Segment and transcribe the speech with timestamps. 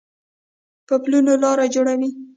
[0.87, 2.09] په پلونو لار جوړوي